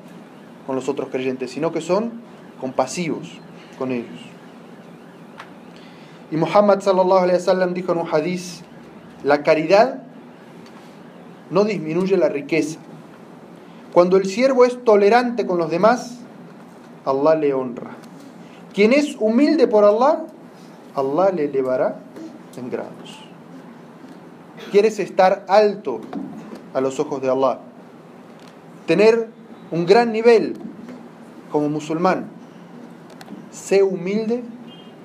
con 0.67 0.75
los 0.75 0.89
otros 0.89 1.09
creyentes, 1.09 1.51
sino 1.51 1.71
que 1.71 1.81
son 1.81 2.11
compasivos 2.59 3.29
con 3.79 3.91
ellos. 3.91 4.36
Y 6.31 6.37
Muhammad 6.37 6.81
sallallahu 6.81 7.23
alaihi 7.23 7.39
wasallam 7.39 7.73
dijo 7.73 7.91
en 7.93 7.99
un 7.99 8.07
hadiz, 8.07 8.61
la 9.23 9.43
caridad 9.43 10.03
no 11.49 11.63
disminuye 11.63 12.17
la 12.17 12.29
riqueza. 12.29 12.79
Cuando 13.93 14.17
el 14.17 14.25
siervo 14.25 14.65
es 14.65 14.83
tolerante 14.83 15.45
con 15.45 15.57
los 15.57 15.69
demás, 15.71 16.19
Allah 17.05 17.35
le 17.35 17.53
honra. 17.53 17.91
Quien 18.73 18.93
es 18.93 19.15
humilde 19.19 19.67
por 19.67 19.85
Allah, 19.85 20.25
Allah 20.93 21.31
le 21.31 21.45
elevará 21.45 21.99
en 22.57 22.69
grados. 22.69 23.23
¿Quieres 24.71 24.99
estar 24.99 25.45
alto 25.47 26.01
a 26.73 26.81
los 26.81 26.99
ojos 26.99 27.21
de 27.21 27.29
Allah? 27.29 27.59
Tener 28.85 29.29
un 29.71 29.85
gran 29.85 30.11
nivel 30.11 30.57
como 31.51 31.69
musulmán. 31.69 32.27
Sé 33.51 33.81
humilde 33.81 34.43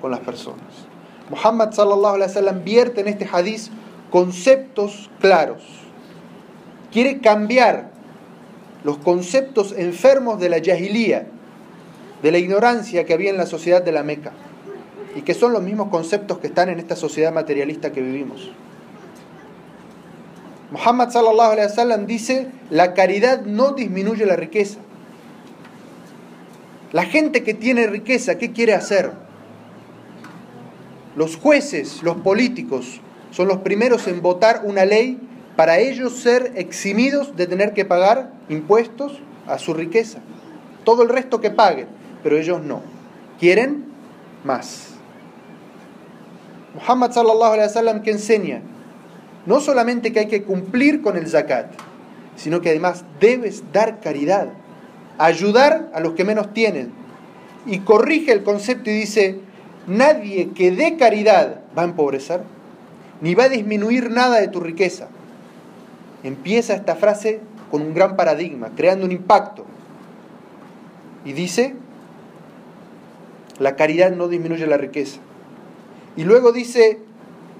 con 0.01 0.11
las 0.11 0.19
personas. 0.19 0.92
Muhammad 1.29 1.71
sallallahu 1.71 2.15
alaihi 2.15 2.29
wasallam 2.29 2.63
vierte 2.63 3.01
en 3.01 3.07
este 3.07 3.27
hadiz 3.31 3.69
conceptos 4.11 5.09
claros. 5.19 5.63
Quiere 6.91 7.19
cambiar 7.19 7.89
los 8.83 8.97
conceptos 8.97 9.73
enfermos 9.77 10.39
de 10.39 10.49
la 10.49 10.57
jahilía, 10.63 11.27
de 12.21 12.31
la 12.31 12.37
ignorancia 12.37 13.05
que 13.05 13.13
había 13.13 13.29
en 13.29 13.37
la 13.37 13.45
sociedad 13.45 13.81
de 13.81 13.91
la 13.91 14.03
Meca. 14.03 14.33
y 15.15 15.21
que 15.21 15.33
son 15.33 15.53
los 15.53 15.61
mismos 15.61 15.89
conceptos 15.89 16.39
que 16.39 16.47
están 16.47 16.69
en 16.69 16.79
esta 16.79 16.95
sociedad 16.95 17.31
materialista 17.31 17.91
que 17.91 18.01
vivimos. 18.01 18.51
Muhammad 20.71 21.11
sallallahu 21.11 21.51
alaihi 21.51 21.67
wasallam 21.69 22.07
dice, 22.07 22.47
la 22.71 22.95
caridad 22.95 23.43
no 23.43 23.73
disminuye 23.73 24.25
la 24.25 24.35
riqueza. 24.35 24.79
La 26.91 27.05
gente 27.05 27.43
que 27.43 27.53
tiene 27.53 27.85
riqueza, 27.85 28.39
¿qué 28.39 28.51
quiere 28.51 28.73
hacer? 28.73 29.11
Los 31.15 31.37
jueces, 31.37 32.01
los 32.03 32.17
políticos, 32.17 33.01
son 33.31 33.47
los 33.47 33.59
primeros 33.59 34.07
en 34.07 34.21
votar 34.21 34.61
una 34.63 34.85
ley 34.85 35.19
para 35.55 35.79
ellos 35.79 36.13
ser 36.13 36.53
eximidos 36.55 37.35
de 37.35 37.47
tener 37.47 37.73
que 37.73 37.85
pagar 37.85 38.31
impuestos 38.49 39.19
a 39.47 39.59
su 39.59 39.73
riqueza. 39.73 40.19
Todo 40.83 41.03
el 41.03 41.09
resto 41.09 41.41
que 41.41 41.51
paguen, 41.51 41.87
pero 42.23 42.37
ellos 42.37 42.61
no. 42.61 42.81
Quieren 43.39 43.85
más. 44.43 44.89
Muhammad 46.73 47.11
sallallahu 47.11 47.53
alaihi 47.53 47.67
wasallam 47.67 48.01
que 48.01 48.11
enseña 48.11 48.61
no 49.45 49.59
solamente 49.59 50.11
que 50.11 50.21
hay 50.21 50.27
que 50.27 50.43
cumplir 50.43 51.01
con 51.01 51.17
el 51.17 51.27
zakat, 51.27 51.71
sino 52.35 52.61
que 52.61 52.69
además 52.69 53.03
debes 53.19 53.63
dar 53.71 53.99
caridad, 53.99 54.49
ayudar 55.17 55.89
a 55.93 55.99
los 55.99 56.13
que 56.13 56.23
menos 56.23 56.53
tienen. 56.53 56.91
Y 57.65 57.79
corrige 57.79 58.31
el 58.31 58.43
concepto 58.43 58.89
y 58.89 58.93
dice, 58.93 59.39
nadie 59.87 60.51
que 60.51 60.71
dé 60.71 60.97
caridad 60.97 61.61
va 61.77 61.83
a 61.83 61.85
empobrecer, 61.85 62.41
ni 63.21 63.35
va 63.35 63.45
a 63.45 63.49
disminuir 63.49 64.11
nada 64.11 64.39
de 64.39 64.47
tu 64.47 64.59
riqueza. 64.59 65.07
Empieza 66.23 66.73
esta 66.73 66.95
frase 66.95 67.41
con 67.71 67.81
un 67.81 67.93
gran 67.93 68.15
paradigma, 68.15 68.71
creando 68.75 69.05
un 69.05 69.11
impacto. 69.11 69.65
Y 71.25 71.33
dice, 71.33 71.75
la 73.59 73.75
caridad 73.75 74.11
no 74.11 74.27
disminuye 74.27 74.67
la 74.67 74.77
riqueza. 74.77 75.19
Y 76.15 76.23
luego 76.23 76.51
dice, 76.51 76.99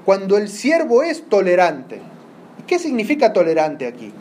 cuando 0.06 0.38
el 0.38 0.50
siervo 0.50 1.04
es 1.04 1.28
tolerante. 1.30 2.02
¿Qué 2.68 2.80
significa 2.80 3.34
tolerante 3.34 3.88
aquí? 3.88 4.12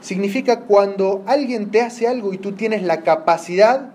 Significa 0.00 0.60
cuando 0.60 1.24
alguien 1.26 1.70
te 1.70 1.82
hace 1.82 2.06
algo 2.06 2.32
y 2.32 2.38
tú 2.38 2.52
tienes 2.52 2.82
la 2.82 3.02
capacidad 3.02 3.90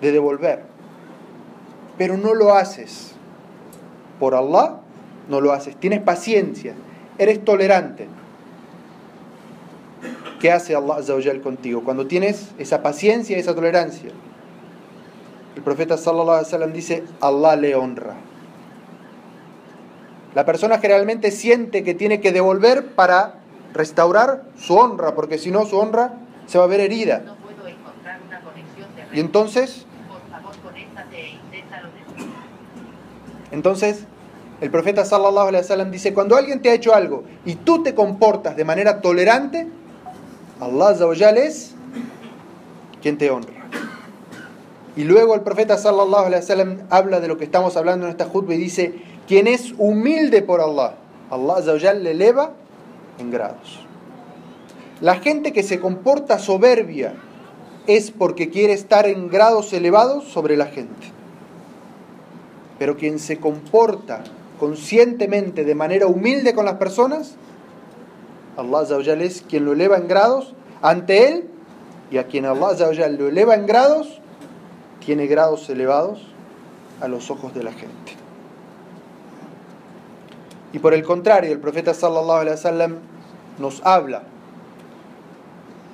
de 0.00 0.12
devolver, 0.12 0.64
pero 2.02 2.16
no 2.16 2.34
lo 2.34 2.52
haces. 2.56 3.12
Por 4.18 4.34
Allah, 4.34 4.80
no 5.28 5.40
lo 5.40 5.52
haces. 5.52 5.76
Tienes 5.76 6.00
paciencia, 6.00 6.74
eres 7.16 7.44
tolerante. 7.44 8.08
¿Qué 10.40 10.50
hace 10.50 10.74
Allah 10.74 10.96
contigo? 11.44 11.84
Cuando 11.84 12.08
tienes 12.08 12.48
esa 12.58 12.82
paciencia, 12.82 13.38
esa 13.38 13.54
tolerancia. 13.54 14.10
El 15.54 15.62
profeta 15.62 15.96
sallallahu 15.96 16.30
alaihi 16.30 16.46
wasallam 16.46 16.72
dice, 16.72 17.04
Allah 17.20 17.54
le 17.54 17.76
honra. 17.76 18.16
La 20.34 20.44
persona 20.44 20.78
generalmente 20.78 21.30
siente 21.30 21.84
que 21.84 21.94
tiene 21.94 22.20
que 22.20 22.32
devolver 22.32 22.96
para 22.96 23.36
restaurar 23.72 24.42
su 24.56 24.74
honra, 24.74 25.14
porque 25.14 25.38
si 25.38 25.52
no 25.52 25.66
su 25.66 25.78
honra 25.78 26.14
se 26.46 26.58
va 26.58 26.64
a 26.64 26.66
ver 26.66 26.80
herida. 26.80 27.22
Y 29.12 29.20
entonces, 29.20 29.86
entonces 33.52 34.06
el 34.60 34.70
profeta 34.70 35.04
sallallahu 35.04 35.48
alaihi 35.48 35.62
wasallam 35.62 35.90
dice, 35.90 36.14
cuando 36.14 36.36
alguien 36.36 36.62
te 36.62 36.70
ha 36.70 36.74
hecho 36.74 36.94
algo 36.94 37.24
y 37.44 37.56
tú 37.56 37.82
te 37.82 37.94
comportas 37.94 38.56
de 38.56 38.64
manera 38.64 39.00
tolerante, 39.00 39.66
Allah 40.60 40.94
es 41.36 41.74
quien 43.00 43.18
te 43.18 43.30
honra. 43.30 43.68
Y 44.96 45.04
luego 45.04 45.34
el 45.34 45.40
profeta 45.40 45.76
sallallahu 45.76 46.26
alaihi 46.26 46.42
wasallam 46.42 46.78
habla 46.90 47.20
de 47.20 47.28
lo 47.28 47.38
que 47.38 47.44
estamos 47.44 47.76
hablando 47.76 48.06
en 48.06 48.12
esta 48.12 48.26
jutba 48.26 48.54
y 48.54 48.58
dice, 48.58 48.94
quien 49.26 49.46
es 49.46 49.74
humilde 49.78 50.42
por 50.42 50.60
Allah, 50.60 50.94
Allah 51.30 51.94
le 51.94 52.10
eleva 52.10 52.52
en 53.18 53.30
grados. 53.30 53.80
La 55.00 55.16
gente 55.16 55.52
que 55.52 55.64
se 55.64 55.80
comporta 55.80 56.38
soberbia 56.38 57.14
es 57.88 58.12
porque 58.12 58.50
quiere 58.50 58.74
estar 58.74 59.06
en 59.06 59.28
grados 59.28 59.72
elevados 59.72 60.28
sobre 60.28 60.56
la 60.56 60.66
gente. 60.66 61.21
Pero 62.82 62.96
quien 62.96 63.20
se 63.20 63.38
comporta 63.38 64.24
conscientemente 64.58 65.62
de 65.62 65.76
manera 65.76 66.08
humilde 66.08 66.52
con 66.52 66.64
las 66.64 66.78
personas, 66.78 67.36
Allah 68.56 68.82
es 69.20 69.44
quien 69.48 69.66
lo 69.66 69.74
eleva 69.74 69.98
en 69.98 70.08
grados 70.08 70.52
ante 70.82 71.28
él 71.28 71.44
y 72.10 72.16
a 72.18 72.26
quien 72.26 72.44
Allah 72.44 72.72
lo 73.10 73.28
eleva 73.28 73.54
en 73.54 73.66
grados, 73.66 74.20
tiene 74.98 75.28
grados 75.28 75.70
elevados 75.70 76.26
a 77.00 77.06
los 77.06 77.30
ojos 77.30 77.54
de 77.54 77.62
la 77.62 77.70
gente. 77.70 78.16
Y 80.72 80.80
por 80.80 80.92
el 80.92 81.04
contrario, 81.04 81.52
el 81.52 81.60
profeta 81.60 81.94
sallallahu 81.94 82.40
alaihi 82.40 82.56
wasallam 82.56 82.96
nos 83.60 83.80
habla 83.84 84.24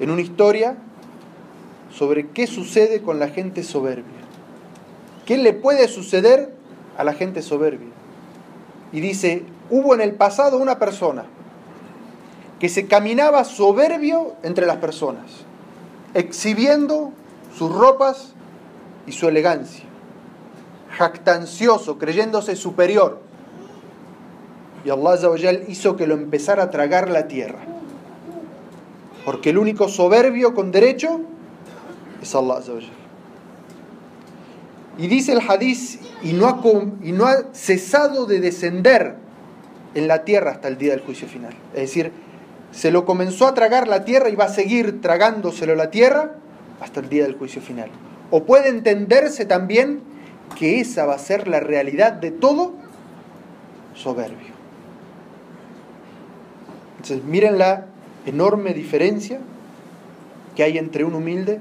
en 0.01 0.09
una 0.09 0.23
historia 0.23 0.79
sobre 1.93 2.29
qué 2.29 2.47
sucede 2.47 3.03
con 3.03 3.19
la 3.19 3.29
gente 3.29 3.63
soberbia. 3.63 4.23
¿Qué 5.27 5.37
le 5.37 5.53
puede 5.53 5.87
suceder 5.89 6.57
a 6.99 7.05
la 7.05 7.15
gente 7.15 7.41
soberbia? 7.41 7.89
Y 8.93 9.01
dice, 9.01 9.45
hubo 9.71 9.95
en 9.95 10.03
el 10.03 10.15
pasado 10.15 10.59
una 10.59 10.79
persona 10.79 11.25
que 12.61 12.69
se 12.69 12.87
caminaba 12.87 13.45
soberbio 13.45 14.35
entre 14.43 14.67
las 14.67 14.77
personas, 14.77 15.25
exhibiendo 16.13 17.13
sus 17.57 17.75
ropas 17.75 18.35
y 19.07 19.13
su 19.13 19.29
elegancia, 19.29 19.85
jactancioso, 20.91 21.97
creyéndose 21.97 22.55
superior 22.57 23.29
y 24.85 24.91
Allah 24.91 25.17
hizo 25.69 25.97
que 25.97 26.07
lo 26.07 26.15
empezara 26.15 26.65
a 26.65 26.71
tragar 26.71 27.11
la 27.11 27.29
tierra. 27.29 27.59
Porque 29.25 29.51
el 29.51 29.59
único 29.59 29.89
soberbio 29.89 30.55
con 30.55 30.71
derecho 30.71 31.21
es 32.23 32.35
Allah. 32.35 32.63
Y 34.99 35.07
dice 35.07 35.33
el 35.33 35.41
hadiz, 35.41 36.01
y 36.23 36.33
no, 36.33 36.49
ha, 36.49 36.61
y 37.03 37.13
no 37.13 37.27
ha 37.27 37.55
cesado 37.55 38.27
de 38.27 38.41
descender 38.41 39.15
en 39.95 40.09
la 40.09 40.25
tierra 40.25 40.51
hasta 40.51 40.69
el 40.69 40.77
día 40.77 40.91
del 40.91 41.01
juicio 41.01 41.29
final. 41.29 41.55
Es 41.73 41.83
decir, 41.83 42.13
se 42.73 42.91
lo 42.91 43.05
comenzó 43.05 43.47
a 43.47 43.55
tragar 43.55 43.87
la 43.87 44.05
tierra 44.05 44.29
y 44.29 44.35
va 44.35 44.47
a 44.47 44.49
seguir 44.49 45.01
tragándoselo 45.01 45.77
la 45.77 45.91
tierra 45.91 46.35
hasta 46.81 47.01
el 47.01 47.09
día 47.09 47.23
del 47.23 47.37
juicio 47.37 47.63
final. 47.63 47.91
O 48.31 48.45
puede 48.45 48.69
entenderse 48.69 49.47
también 49.47 50.01
que 50.59 50.81
esa 50.81 51.07
va 51.07 51.15
a 51.15 51.19
ser 51.19 51.47
la 51.47 51.61
realidad 51.61 52.13
de 52.13 52.33
todo 52.33 52.73
soberbio. 53.95 54.59
Entonces, 56.97 57.25
miren 57.25 57.59
la 57.59 57.87
enorme 58.27 58.75
diferencia 58.75 59.39
que 60.57 60.65
hay 60.65 60.77
entre 60.77 61.05
un 61.05 61.15
humilde 61.15 61.61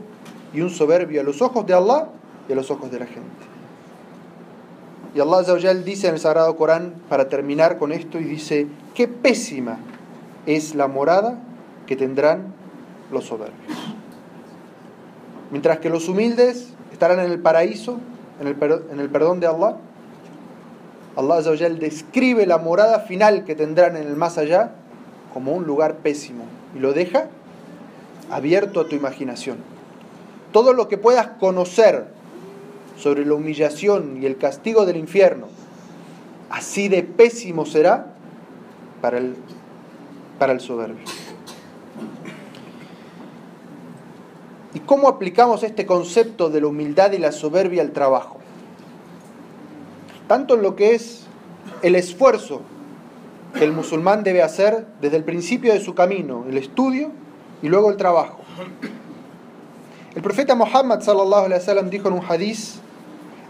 y 0.53 0.61
un 0.61 0.71
soberbio 0.71 1.21
a 1.21 1.23
los 1.23 1.41
ojos 1.41 1.65
de 1.67 1.75
Allah 1.75 2.09
a 2.53 2.55
los 2.55 2.71
ojos 2.71 2.91
de 2.91 2.99
la 2.99 3.05
gente. 3.05 3.45
Y 5.15 5.19
Allah 5.19 5.41
dice 5.83 6.07
en 6.07 6.13
el 6.13 6.19
Sagrado 6.19 6.55
Corán, 6.55 6.93
para 7.09 7.27
terminar 7.27 7.77
con 7.77 7.91
esto, 7.91 8.19
y 8.19 8.23
dice, 8.23 8.67
qué 8.93 9.07
pésima 9.07 9.79
es 10.45 10.75
la 10.75 10.87
morada 10.87 11.39
que 11.87 11.95
tendrán 11.95 12.53
los 13.11 13.25
soberbios. 13.25 13.95
Mientras 15.51 15.79
que 15.79 15.89
los 15.89 16.07
humildes 16.07 16.69
estarán 16.91 17.19
en 17.19 17.31
el 17.31 17.39
paraíso, 17.39 17.97
en 18.39 18.47
el, 18.47 18.57
en 18.91 18.99
el 18.99 19.09
perdón 19.09 19.39
de 19.39 19.47
Allah, 19.47 19.77
Allah 21.15 21.41
describe 21.79 22.45
la 22.45 22.59
morada 22.59 22.99
final 22.99 23.43
que 23.43 23.55
tendrán 23.55 23.97
en 23.97 24.05
el 24.05 24.15
más 24.15 24.37
allá 24.37 24.73
como 25.33 25.53
un 25.53 25.65
lugar 25.65 25.97
pésimo 25.97 26.43
y 26.75 26.79
lo 26.79 26.93
deja 26.93 27.27
abierto 28.29 28.81
a 28.81 28.87
tu 28.87 28.95
imaginación. 28.95 29.57
Todo 30.51 30.73
lo 30.73 30.87
que 30.87 30.97
puedas 30.97 31.27
conocer 31.39 32.16
sobre 32.97 33.25
la 33.25 33.35
humillación 33.35 34.21
y 34.21 34.25
el 34.25 34.37
castigo 34.37 34.85
del 34.85 34.97
infierno, 34.97 35.47
así 36.49 36.87
de 36.87 37.03
pésimo 37.03 37.65
será 37.65 38.13
para 39.01 39.17
el, 39.17 39.35
para 40.39 40.53
el 40.53 40.59
soberbio. 40.59 41.05
¿Y 44.73 44.79
cómo 44.81 45.07
aplicamos 45.07 45.63
este 45.63 45.85
concepto 45.85 46.49
de 46.49 46.61
la 46.61 46.67
humildad 46.67 47.11
y 47.11 47.17
la 47.17 47.31
soberbia 47.31 47.81
al 47.81 47.91
trabajo? 47.91 48.37
Tanto 50.27 50.55
en 50.55 50.61
lo 50.61 50.75
que 50.75 50.93
es 50.93 51.23
el 51.81 51.95
esfuerzo 51.95 52.61
que 53.57 53.63
el 53.63 53.71
musulmán 53.71 54.23
debe 54.23 54.43
hacer 54.43 54.85
desde 55.01 55.17
el 55.17 55.23
principio 55.23 55.73
de 55.73 55.79
su 55.79 55.95
camino, 55.95 56.45
el 56.49 56.57
estudio 56.57 57.11
y 57.61 57.69
luego 57.69 57.89
el 57.89 57.97
trabajo. 57.97 58.39
El 60.15 60.21
profeta 60.21 60.55
Muhammad 60.55 61.01
sallallahu 61.01 61.45
alaihi 61.45 61.59
wasallam 61.61 61.89
dijo 61.89 62.07
en 62.09 62.15
un 62.15 62.23
hadiz, 62.27 62.81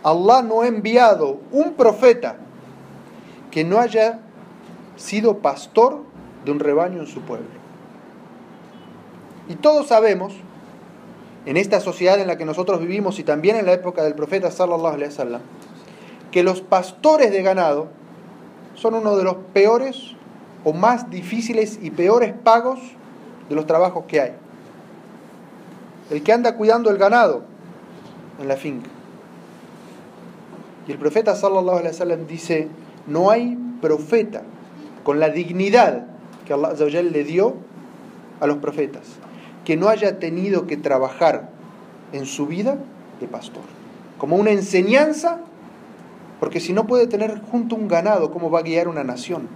Allah 0.04 0.42
no 0.42 0.62
ha 0.62 0.68
enviado 0.68 1.40
un 1.52 1.74
profeta 1.74 2.38
que 3.52 3.64
no 3.64 3.80
haya 3.80 4.20
sido 4.96 5.40
pastor 5.40 6.04
de 6.46 6.52
un 6.52 6.60
rebaño 6.60 7.00
en 7.00 7.08
su 7.08 7.22
pueblo. 7.22 7.48
Y 9.50 9.56
todos 9.56 9.88
sabemos, 9.88 10.34
en 11.46 11.58
esta 11.58 11.80
sociedad 11.80 12.20
en 12.20 12.28
la 12.28 12.38
que 12.38 12.46
nosotros 12.46 12.80
vivimos 12.80 13.20
y 13.20 13.24
también 13.24 13.56
en 13.56 13.66
la 13.66 13.74
época 13.74 14.04
del 14.04 14.16
profeta 14.16 14.52
sallallahu 14.52 15.40
que 16.32 16.44
los 16.44 16.62
pastores 16.62 17.32
de 17.32 17.42
ganado 17.42 17.88
son 18.76 18.96
uno 18.96 19.16
de 19.16 19.24
los 19.24 19.38
peores 19.54 20.14
o 20.64 20.74
más 20.74 21.10
difíciles 21.10 21.80
y 21.82 21.92
peores 21.92 22.34
pagos 22.34 22.80
de 23.48 23.56
los 23.56 23.66
trabajos 23.66 24.06
que 24.08 24.20
hay. 24.20 24.34
El 26.12 26.22
que 26.24 26.34
anda 26.34 26.56
cuidando 26.56 26.90
el 26.90 26.98
ganado 26.98 27.44
en 28.40 28.48
la 28.48 28.58
finca. 28.58 28.90
Y 30.88 30.92
el 30.92 30.98
profeta 30.98 31.36
sallallahu 31.36 31.78
alaihi 31.78 31.92
wasallam 31.92 32.28
dice, 32.28 32.70
no 33.08 33.30
hay 33.30 33.58
profeta 33.82 34.44
con 35.04 35.20
la 35.20 35.30
dignidad 35.30 36.06
que 36.46 36.54
Allah 36.54 37.02
le 37.02 37.24
dio 37.24 37.56
a 38.40 38.48
los 38.48 38.58
profetas, 38.58 39.04
que 39.66 39.76
no 39.76 39.90
haya 39.90 40.20
tenido 40.20 40.66
que 40.66 40.78
trabajar 40.78 41.50
en 42.14 42.26
su 42.26 42.48
vida 42.48 42.78
de 43.20 43.28
pastor, 43.28 43.64
como 44.18 44.38
una 44.38 44.52
enseñanza, 44.52 45.42
porque 46.40 46.60
si 46.60 46.72
no 46.72 46.88
puede 46.88 47.08
tener 47.08 47.42
junto 47.52 47.76
un 47.76 47.88
ganado, 47.88 48.32
¿cómo 48.32 48.50
va 48.50 48.60
a 48.60 48.64
guiar 48.64 48.88
una 48.88 49.04
nación? 49.04 49.48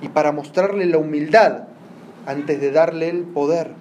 Y 0.00 0.08
para 0.08 0.32
mostrarle 0.32 0.86
la 0.86 0.98
humildad 0.98 1.64
antes 2.26 2.60
de 2.60 2.72
darle 2.72 3.08
el 3.08 3.22
poder 3.22 3.72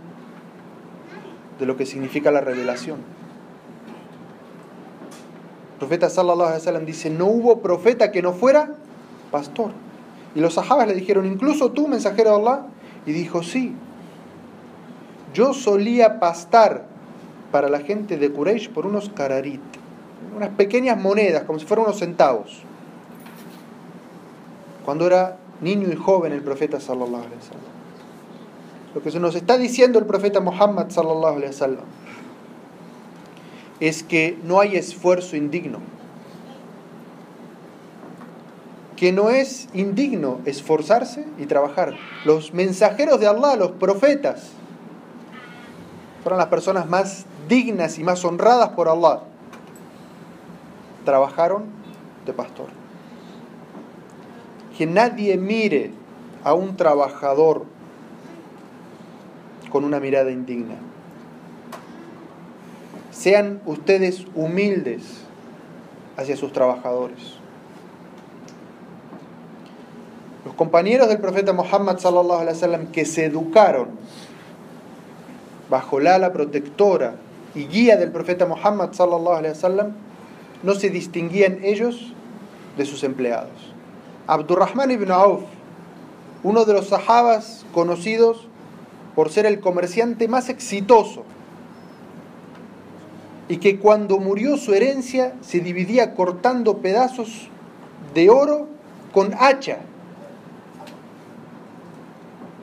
de 1.59 1.65
lo 1.65 1.77
que 1.77 1.85
significa 1.85 2.29
la 2.29 2.41
revelación. 2.41 2.97
Profeta 5.81 6.11
sallallahu 6.11 6.43
alaihi 6.43 6.59
wasallam 6.59 6.85
dice, 6.85 7.09
no 7.09 7.25
hubo 7.25 7.59
profeta 7.59 8.11
que 8.11 8.21
no 8.21 8.33
fuera 8.33 8.75
pastor. 9.31 9.71
Y 10.35 10.39
los 10.39 10.53
sahabas 10.53 10.87
le 10.87 10.93
dijeron, 10.93 11.25
incluso 11.25 11.71
tú, 11.71 11.87
mensajero 11.87 12.29
de 12.29 12.35
Allah, 12.35 12.67
y 13.07 13.13
dijo, 13.13 13.41
sí, 13.41 13.73
yo 15.33 15.55
solía 15.55 16.19
pastar 16.19 16.85
para 17.51 17.67
la 17.67 17.79
gente 17.79 18.17
de 18.17 18.31
Quraysh 18.31 18.69
por 18.69 18.85
unos 18.85 19.09
kararit, 19.09 19.59
unas 20.37 20.49
pequeñas 20.49 21.01
monedas, 21.01 21.45
como 21.45 21.57
si 21.57 21.65
fueran 21.65 21.85
unos 21.85 21.97
centavos. 21.97 22.61
Cuando 24.85 25.07
era 25.07 25.37
niño 25.61 25.89
y 25.91 25.95
joven 25.95 26.31
el 26.31 26.43
profeta 26.43 26.79
sallallahu 26.79 27.23
alaihi 27.23 27.37
wasallam. 27.37 27.71
Lo 28.93 29.01
que 29.01 29.09
se 29.09 29.19
nos 29.19 29.33
está 29.33 29.57
diciendo 29.57 29.97
el 29.97 30.05
profeta 30.05 30.41
Muhammad 30.41 30.91
sallallahu 30.91 31.37
alaihi 31.37 31.47
wasallam 31.47 31.85
es 33.81 34.03
que 34.03 34.37
no 34.43 34.59
hay 34.61 34.77
esfuerzo 34.77 35.35
indigno. 35.35 35.79
Que 38.95 39.11
no 39.11 39.31
es 39.31 39.67
indigno 39.73 40.39
esforzarse 40.45 41.25
y 41.39 41.47
trabajar. 41.47 41.95
Los 42.23 42.53
mensajeros 42.53 43.19
de 43.19 43.25
Allah, 43.25 43.55
los 43.55 43.71
profetas, 43.71 44.51
fueron 46.21 46.37
las 46.37 46.47
personas 46.49 46.87
más 46.87 47.25
dignas 47.49 47.97
y 47.97 48.03
más 48.03 48.23
honradas 48.23 48.69
por 48.69 48.87
Allah. 48.87 49.23
Trabajaron 51.03 51.65
de 52.27 52.33
pastor. 52.33 52.67
Que 54.77 54.85
nadie 54.85 55.35
mire 55.37 55.91
a 56.43 56.53
un 56.53 56.77
trabajador 56.77 57.65
con 59.71 59.83
una 59.83 59.99
mirada 59.99 60.29
indigna. 60.29 60.90
Sean 63.21 63.61
ustedes 63.67 64.25
humildes 64.33 65.03
hacia 66.17 66.35
sus 66.35 66.51
trabajadores. 66.51 67.35
Los 70.43 70.55
compañeros 70.55 71.07
del 71.07 71.19
profeta 71.19 71.53
Muhammad 71.53 71.99
sallallahu 71.99 72.39
alaihi 72.39 72.55
wasallam 72.55 72.87
que 72.87 73.05
se 73.05 73.25
educaron 73.25 73.89
bajo 75.69 75.99
la 75.99 76.15
ala 76.15 76.33
protectora 76.33 77.13
y 77.53 77.67
guía 77.67 77.95
del 77.95 78.11
profeta 78.11 78.47
Muhammad 78.47 78.93
sallallahu 78.93 79.35
alaihi 79.35 79.53
wasallam 79.53 79.91
no 80.63 80.73
se 80.73 80.89
distinguían 80.89 81.59
ellos 81.61 82.13
de 82.75 82.87
sus 82.87 83.03
empleados. 83.03 83.71
Abdurrahman 84.25 84.89
ibn 84.89 85.11
Auf, 85.11 85.41
uno 86.41 86.65
de 86.65 86.73
los 86.73 86.87
sahabas 86.87 87.67
conocidos 87.71 88.47
por 89.13 89.29
ser 89.29 89.45
el 89.45 89.59
comerciante 89.59 90.27
más 90.27 90.49
exitoso 90.49 91.23
y 93.51 93.57
que 93.57 93.79
cuando 93.79 94.17
murió 94.17 94.55
su 94.55 94.73
herencia 94.73 95.33
se 95.41 95.59
dividía 95.59 96.13
cortando 96.13 96.77
pedazos 96.77 97.49
de 98.13 98.29
oro 98.29 98.69
con 99.11 99.33
hacha 99.37 99.79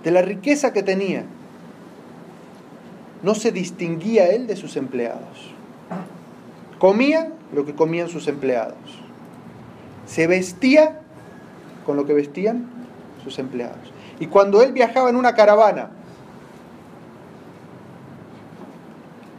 de 0.03 0.11
la 0.11 0.23
riqueza 0.23 0.73
que 0.73 0.83
tenía. 0.83 1.27
No 3.23 3.35
se 3.35 3.53
distinguía 3.53 4.29
él 4.29 4.47
de 4.47 4.57
sus 4.57 4.79
empleados. 4.79 5.53
Comía 6.79 7.33
lo 7.53 7.67
que 7.67 7.75
comían 7.75 8.09
sus 8.09 8.27
empleados. 8.27 8.79
Se 10.07 10.27
vestía 10.27 11.03
con 11.85 11.99
lo 11.99 12.07
que 12.07 12.15
vestían 12.15 12.65
sus 13.23 13.39
empleados. 13.39 13.93
Y 14.21 14.29
cuando 14.29 14.63
él 14.63 14.73
viajaba 14.73 15.11
en 15.11 15.17
una 15.17 15.35
caravana 15.35 15.91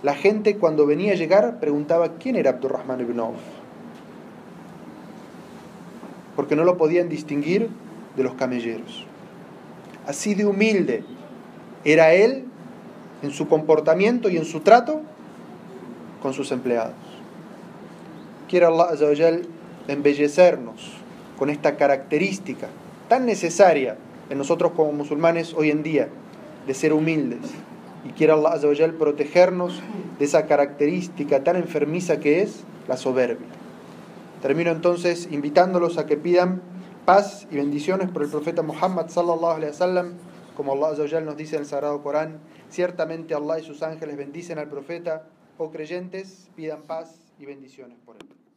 La 0.02 0.16
gente 0.16 0.56
cuando 0.58 0.86
venía 0.86 1.12
a 1.12 1.16
llegar 1.16 1.60
preguntaba 1.60 2.14
quién 2.20 2.36
era 2.36 2.52
Abdurrahman 2.52 3.02
ibn 3.02 3.20
Auf. 3.20 3.40
Porque 6.36 6.56
no 6.56 6.64
lo 6.64 6.78
podían 6.78 7.10
distinguir 7.10 7.70
de 8.16 8.24
los 8.24 8.36
camelleros. 8.36 9.06
Así 10.08 10.36
de 10.36 10.46
humilde 10.46 11.04
era 11.84 12.14
él 12.14 12.46
en 13.22 13.32
su 13.32 13.48
comportamiento 13.48 14.30
y 14.30 14.38
en 14.38 14.46
su 14.46 14.62
trato 14.62 15.02
con 16.22 16.34
sus 16.34 16.52
empleados. 16.52 16.96
Quiere 18.48 18.66
Allah 18.66 19.40
embellecernos 19.88 20.94
con 21.38 21.50
esta 21.50 21.76
característica 21.76 22.68
tan 23.08 23.26
necesaria 23.26 23.98
en 24.30 24.38
nosotros 24.38 24.72
como 24.76 24.92
musulmanes 24.94 25.54
hoy 25.54 25.72
en 25.72 25.84
día, 25.84 26.08
de 26.68 26.74
ser 26.74 26.94
humildes, 26.94 27.40
y 28.06 28.10
quiera 28.12 28.34
Allah 28.34 28.54
Azawajal 28.54 28.94
protegernos 28.94 29.82
de 30.18 30.26
esa 30.26 30.46
característica 30.46 31.44
tan 31.44 31.56
enfermiza 31.56 32.20
que 32.20 32.42
es 32.42 32.64
la 32.88 32.98
soberbia. 32.98 33.48
Termino 34.42 34.72
entonces 34.72 35.28
invitándolos 35.32 35.98
a 35.98 36.06
que 36.06 36.18
pidan 36.18 36.62
paz 37.06 37.48
y 37.52 37.58
bendiciones 37.58 38.10
por 38.10 38.24
el 38.24 38.30
profeta 38.30 38.62
Muhammad 38.62 39.10
sallallahu 39.10 39.56
alaihi 39.58 39.72
wasallam, 39.72 40.14
como 40.56 40.74
Allah 40.74 40.94
Azawajal 40.94 41.26
nos 41.26 41.38
dice 41.38 41.56
en 41.56 41.64
el 41.64 41.68
Sagrado 41.68 42.02
Corán, 42.02 42.40
ciertamente 42.70 43.34
Allah 43.34 43.60
y 43.60 43.64
sus 43.64 43.84
ángeles 43.84 44.18
bendicen 44.18 44.60
al 44.60 44.70
profeta, 44.70 45.26
o 45.58 45.72
creyentes, 45.72 46.50
pidan 46.56 46.84
paz 46.84 47.20
y 47.38 47.46
bendiciones 47.46 47.98
por 48.06 48.16
él. 48.16 48.49